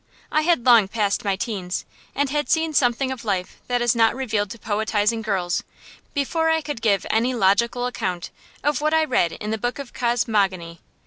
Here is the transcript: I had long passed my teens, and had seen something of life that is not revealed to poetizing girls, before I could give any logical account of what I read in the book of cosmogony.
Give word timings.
I 0.31 0.41
had 0.41 0.65
long 0.65 0.87
passed 0.87 1.23
my 1.23 1.35
teens, 1.35 1.85
and 2.15 2.31
had 2.31 2.49
seen 2.49 2.73
something 2.73 3.11
of 3.11 3.23
life 3.23 3.61
that 3.67 3.83
is 3.83 3.95
not 3.95 4.15
revealed 4.15 4.49
to 4.49 4.57
poetizing 4.57 5.21
girls, 5.21 5.61
before 6.15 6.49
I 6.49 6.61
could 6.61 6.81
give 6.81 7.05
any 7.11 7.35
logical 7.35 7.85
account 7.85 8.31
of 8.63 8.81
what 8.81 8.95
I 8.95 9.03
read 9.03 9.33
in 9.33 9.51
the 9.51 9.59
book 9.59 9.77
of 9.77 9.93
cosmogony. 9.93 10.79